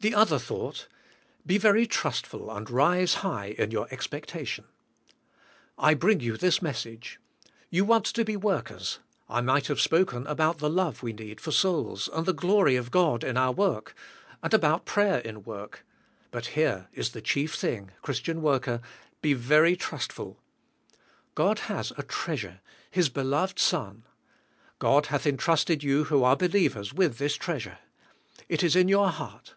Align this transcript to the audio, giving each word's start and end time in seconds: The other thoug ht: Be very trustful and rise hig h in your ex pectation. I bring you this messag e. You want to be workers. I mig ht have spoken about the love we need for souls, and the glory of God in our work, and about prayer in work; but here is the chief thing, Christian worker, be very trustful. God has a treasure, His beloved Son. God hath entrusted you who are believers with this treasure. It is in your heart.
The 0.00 0.14
other 0.14 0.36
thoug 0.38 0.76
ht: 0.76 0.86
Be 1.44 1.58
very 1.58 1.84
trustful 1.84 2.52
and 2.56 2.70
rise 2.70 3.14
hig 3.16 3.54
h 3.54 3.58
in 3.58 3.72
your 3.72 3.88
ex 3.90 4.06
pectation. 4.06 4.62
I 5.76 5.94
bring 5.94 6.20
you 6.20 6.36
this 6.36 6.60
messag 6.62 7.02
e. 7.04 7.16
You 7.68 7.84
want 7.84 8.04
to 8.04 8.24
be 8.24 8.36
workers. 8.36 9.00
I 9.28 9.40
mig 9.40 9.64
ht 9.64 9.66
have 9.66 9.80
spoken 9.80 10.24
about 10.28 10.58
the 10.58 10.70
love 10.70 11.02
we 11.02 11.12
need 11.12 11.40
for 11.40 11.50
souls, 11.50 12.06
and 12.12 12.26
the 12.26 12.32
glory 12.32 12.76
of 12.76 12.92
God 12.92 13.24
in 13.24 13.36
our 13.36 13.50
work, 13.50 13.92
and 14.40 14.54
about 14.54 14.86
prayer 14.86 15.18
in 15.18 15.42
work; 15.42 15.84
but 16.30 16.46
here 16.54 16.86
is 16.92 17.10
the 17.10 17.20
chief 17.20 17.56
thing, 17.56 17.90
Christian 18.00 18.40
worker, 18.40 18.80
be 19.20 19.32
very 19.34 19.74
trustful. 19.74 20.38
God 21.34 21.58
has 21.66 21.92
a 21.98 22.04
treasure, 22.04 22.60
His 22.88 23.08
beloved 23.08 23.58
Son. 23.58 24.04
God 24.78 25.06
hath 25.06 25.26
entrusted 25.26 25.82
you 25.82 26.04
who 26.04 26.22
are 26.22 26.36
believers 26.36 26.94
with 26.94 27.18
this 27.18 27.34
treasure. 27.34 27.80
It 28.48 28.62
is 28.62 28.76
in 28.76 28.86
your 28.86 29.08
heart. 29.08 29.54